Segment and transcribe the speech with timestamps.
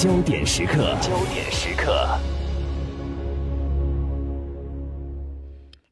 [0.00, 2.18] 焦点时刻，焦点时刻。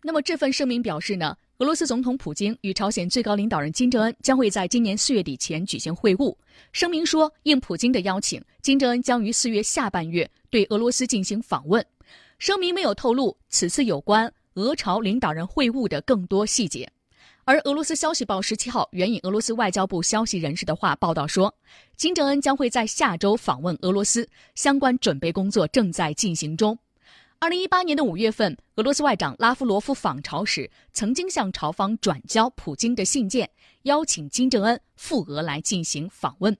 [0.02, 6.34] 那么这份声明表示呢，俄罗斯总统普京与朝鲜最高领导人金正恩将会在今年四月底前举行会晤。
[6.72, 11.84] 声明说，应普京的邀请，金正恩将于四月下半月对俄罗斯进行访问。
[12.38, 16.90] 声明没有透露此次有关俄朝领导人会晤的更多细节。
[17.48, 21.54] 而俄罗斯消息报十七号援引俄罗斯外交部消息人士的话报道说，
[21.96, 26.78] 金正恩将会在下周访问俄罗斯，相关准备工作正在进行中。
[27.38, 33.48] 二零一八年的五月份，俄罗斯外长拉夫罗夫访朝时，曾经向朝方转交普京的信件，
[33.84, 36.54] 邀请金正恩赴俄来进行访问。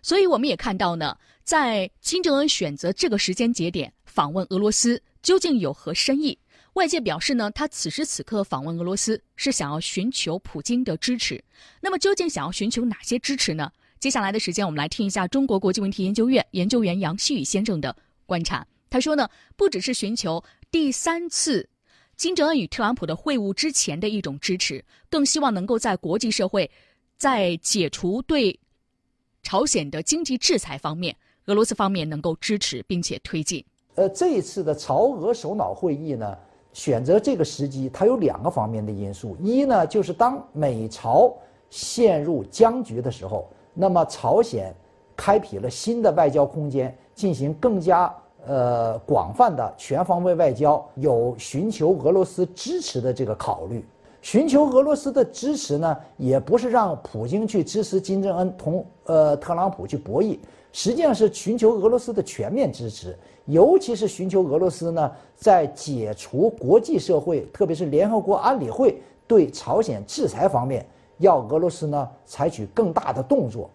[0.00, 1.14] 所以，我们也看到呢，
[1.44, 6.38] 在金正恩选择这个时间节点访问俄罗斯，究竟有何深意？
[6.74, 11.42] 外界表示呢，他此时此刻访问俄罗斯是想要寻求普京的支持。
[11.80, 13.70] 那么，究竟想要寻求哪些支持呢？
[14.00, 18.66] 接下来的时间，我们来听一下中国国际问题研究院研究员杨希宇先生的观察。
[18.88, 21.68] 他说呢，不只是寻求第三次
[22.16, 26.70] 金正恩与特朗普的会晤之前的一种支持，更希望能够在国际社会
[27.18, 28.58] 在解除对
[29.42, 31.14] 朝鲜的经济制裁方面，
[31.46, 33.62] 俄罗斯方面能够支持并且推进。
[33.94, 36.36] 呃，这一次的朝俄首脑会议呢？
[36.72, 39.36] 选择这个时机，它有两个方面的因素。
[39.40, 41.34] 一呢，就是当美朝
[41.70, 44.74] 陷入僵局的时候，那么朝鲜
[45.16, 48.12] 开辟了新的外交空间，进行更加
[48.46, 53.84] 呃广泛的全方位外交，有寻求俄罗斯支持的这个考虑。
[54.20, 60.38] 寻求俄罗斯的支持呢，也不是让普京去支持金正恩同呃特朗普去博弈，
[60.72, 63.16] 实际上是寻求俄罗斯的全面支持。
[63.46, 70.86] 尤其是寻求俄罗斯呢，在解除国际社会，特别是联合国安理会对朝鲜制裁方面，
[71.18, 73.68] 要俄罗斯呢采取更大的动作。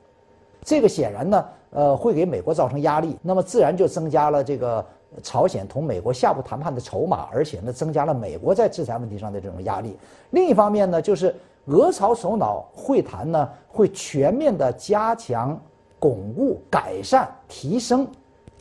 [0.64, 4.84] 这个显然呢，呃，会给美国造成压力，那么自然就增加了这个
[5.22, 9.98] 朝鲜同美国下部谈判的筹码，而且呢，增加了美国在制裁问题上的这种压力。
[10.32, 11.36] 另一方面呢，就是
[11.66, 15.60] 俄朝首脑会谈呢，会全面的加强、
[16.00, 18.08] 巩固、改善、提升。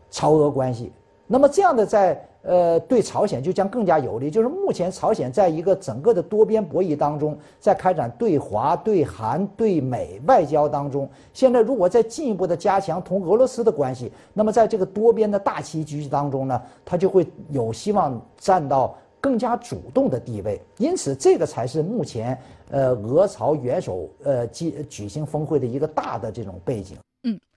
[0.08, 0.90] 朝俄关系，
[1.26, 4.30] 那么这样的在呃对朝鲜就将更加有利。
[4.30, 20.58] 就是目前朝鲜在一个整个的多边博弈当中，在开展对华、对韩、对美外交当中，现在如果再进一步的加强同俄罗斯的关系，那么在这个多边的大棋局当中呢，它就会有希望占到更加主动的地位。
[20.78, 22.38] 因此，这个才是目前
[22.70, 26.96] 呃俄朝元首呃举举行峰会的一个大的这种背景。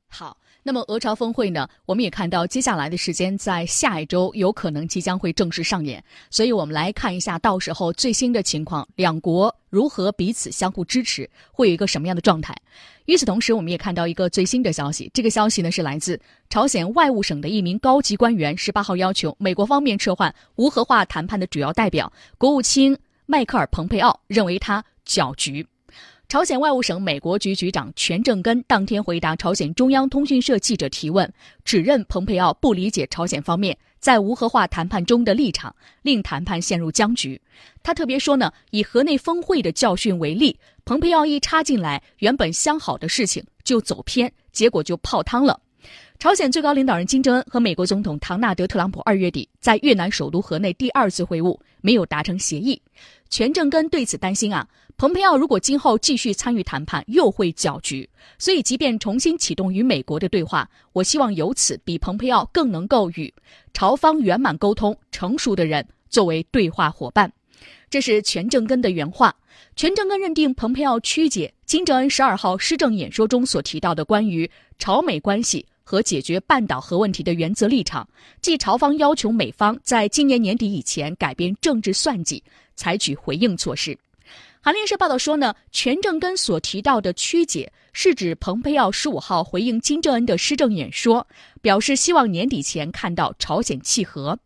[0.09, 0.35] 好。
[0.61, 1.67] 那么俄朝峰会呢？
[1.85, 12.53] 我们也看到接下来的时间在下一周有可能即将会正式上演，所以我们来看一下到时候最新的情况，两国如何彼此相互支持，会有一个什么样的状态。
[13.05, 16.19] 与此同时，我们也看到一个最新的消息，这个消息呢是来自
[16.49, 25.65] 朝鲜外务省的一名高级官员，十八号要求美国方面撤换无核化谈判的主要代表国务卿迈克尔·蓬佩奥，认为他搅局。
[26.29, 31.33] 朝鲜外务省美国局局长全正根当天回答朝鲜中央通讯社记者提问，
[31.65, 37.41] 指认蓬佩奥不理解朝鲜方面在无核化谈判中的立场，令谈判陷入僵局。
[37.81, 45.59] 他特别说呢，以河内峰会的教训为例，蓬佩奥一插进来，原本相好的事情就走偏，结果就泡汤了。
[46.19, 52.79] 朝鲜最高领导人金正恩和美国总统唐纳德·特朗普二月底在越南首都河内第二次会晤，没有达成协议。
[53.29, 54.67] 全正根对此担心啊，
[54.97, 58.09] 蓬佩奥如果今后继续参与谈判，又会搅局。
[58.37, 63.33] 所以，即便重新启动与美国的对话，我希望由此比蓬佩奥更能够与
[63.73, 67.31] 朝方圆满沟通、成熟的人作为对话伙伴。
[67.89, 69.35] 这是全正根的原话。
[69.75, 75.65] 全正根认定蓬佩奥曲解金正恩十二号施政演说中所提到的关于朝美关系。
[75.89, 78.07] 和解决半岛核问题的原则立场，
[78.43, 82.43] 即朝方要求美方在今年年底以前改变政治算计，
[82.75, 83.97] 采取回应措施。
[84.61, 91.25] 韩联社报道说呢，全正根所提到的曲解，是指蓬佩奥十五号回应金正恩的施政演说，
[91.59, 94.37] 表示希望年底前看到朝鲜契合。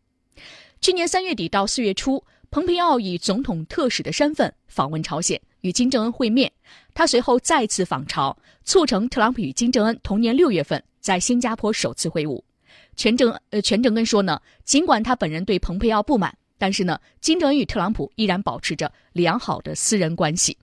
[0.79, 6.49] 去年三月底到四月初，蓬佩奥以总统特使的身份访问朝鲜，与金正恩会面。
[6.93, 8.33] 他随后再次访朝，
[8.63, 10.81] 促成特朗普与金正恩同年六月份。
[11.03, 12.41] 在新加坡首次会晤，
[12.95, 20.57] 全正呃全正根说呢，尽管他本人对蓬佩奥不满，但是呢，金正恩与特朗普依然保持着良好的私人关系。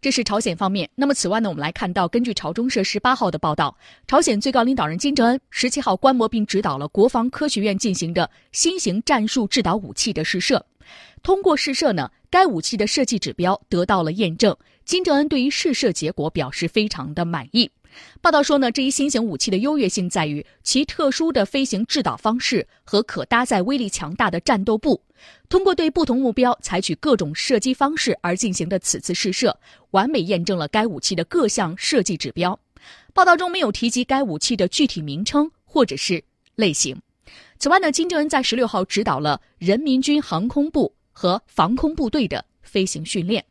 [0.00, 0.90] 这是朝鲜方面。
[0.96, 10.66] 那么此外呢，我们来看到，根据朝中社十八号的报道，朝鲜最高领导人金正恩十七号观摩并指导了国防科学院进行的新型战术制导武器的试射。
[11.22, 14.56] 通过试射呢，该武器的设计指标得到了验证。
[14.84, 17.70] 金正恩对于试射结果表示非常的满意。
[18.20, 25.00] 报道说呢，这一新型武器的优越性在于其特殊的飞行制导方式和可搭载威力强大的战斗部。
[25.48, 29.56] 通过对不同目标采取各种射击方式而进行的此次试射，
[29.92, 32.58] 完美验证了该武器的各项设计指标。
[33.14, 36.22] 报道中没有提及该武器的具体名称或者是
[36.56, 37.00] 类型。
[37.58, 43.44] 此外呢，金正恩在十六号指导了人民军航空部和防空部队的飞行训练。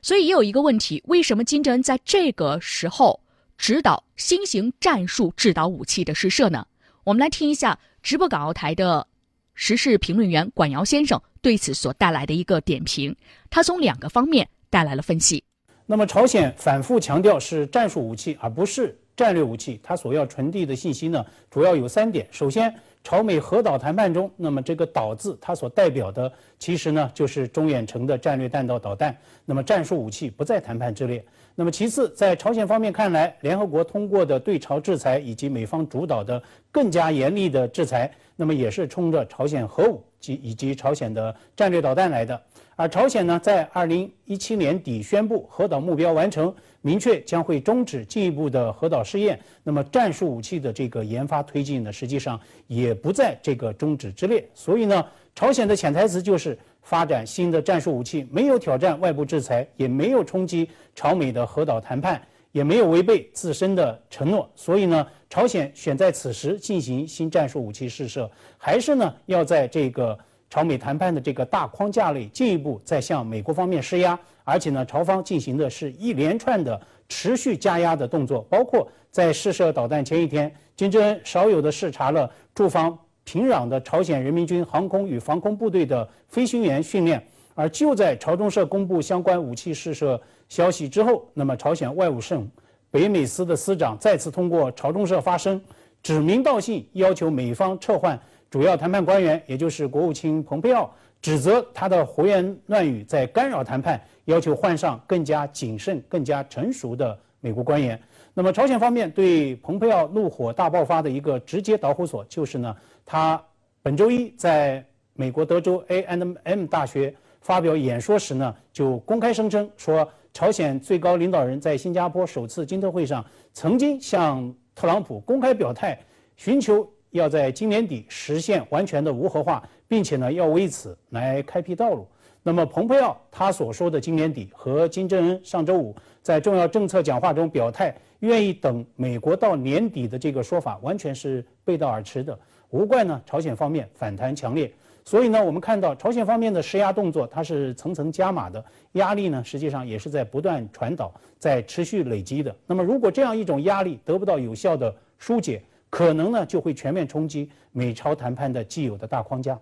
[0.00, 3.18] 所以也有一个问题：为什么金正恩在这个时候
[3.58, 6.66] 指导新型战术制导武器的试射呢？
[7.02, 9.06] 我们来听一下直播港澳台的
[9.54, 13.14] 时事评论员管尧先生对此所带来的一个点评。
[13.50, 15.42] 他从两个方面带来了分析。
[15.84, 19.80] 那么，朝鲜反复强调是战术武器，而不是战略武器。
[19.82, 22.28] 它所要传递的信息呢，主要有三点。
[22.30, 22.72] 首先，
[23.02, 29.16] 朝美核导谈判中，那么这个“导”字，它所代表的其实呢，就是中远程的战略弹道导弹。
[29.44, 31.24] 那么，战术武器不在谈判之列。
[31.60, 36.40] 那么，其次，在朝鲜方面看来，联合国通过的对朝制裁以及美方主导的
[36.70, 42.40] 更加严厉的制裁，那么也是冲着朝鲜核武及以及朝鲜的战略导弹来的。
[42.76, 49.36] 而朝鲜呢，在二零一七年底宣布核导目标完成，明确将会终止进一步的核导试验。
[49.64, 52.38] 那么战术武器的这个研发推进呢，实际上
[52.68, 54.48] 也不在这个终止之列。
[54.54, 55.04] 所以呢，
[55.34, 56.56] 朝鲜的潜台词就是
[56.88, 62.18] 发展新的战术武器，没有挑战外部制裁，也没有冲击朝美的核岛谈判，
[62.50, 64.50] 也没有违背自身的承诺。
[64.54, 70.18] 所以呢，朝鲜选在此时进行新战术武器试射，还是呢要在这个。
[70.50, 87.22] 朝美谈判的这个大框架内，进一步在向美国方面施压，而且呢，朝方进行的是一连串的持续加压的动作，包括在试射导弹前一天，金正恩少有的视察了驻方平壤的朝鲜人民军航空与防空部队的飞行员训练，
[87.54, 92.50] 而就在朝中社公布相关武器试射消息之后，那么朝鲜外务省
[92.90, 95.60] 北美司的司长再次通过朝中社发声，
[96.02, 98.18] 指名道姓要求美方撤换。
[98.48, 100.90] 主要谈判官员，也就是国务卿蓬佩奥，
[101.20, 108.00] 指责他的胡言乱语在干扰谈判，要求换上更加谨慎、更加成熟的美国官员。
[108.38, 113.44] 那么，朝鲜方面对蓬佩奥怒火大爆发的一个直接导火索，就是呢，他
[113.82, 125.98] 本周一在美国德州 A and M 大学发表演说时呢，就公开声称说，朝鲜最高领导人在新加坡首次金特会上曾经向特朗普公开表态，
[126.36, 126.88] 寻求。
[127.12, 132.06] 要在今年底实现完全的无核化，并且呢，要为此来开辟道路。
[132.42, 142.38] 那么，蓬佩奥他所说的今年底和金正恩上周五在重要政策讲话中表态愿意等美国到年底的这个说法，完全是背道而驰的。
[142.70, 144.70] 无怪呢，朝鲜方面反弹强烈。
[145.04, 148.62] 所以呢，我们看到朝鲜方面的施压动作，它是层层加码的，
[148.92, 152.54] 压力呢，实际上也是在不断传导，在持续累积的。
[152.66, 159.58] 那么，如果这样一种压力得不到有效的疏解，可能呢就会全面冲击美朝谈判的既有的大框架。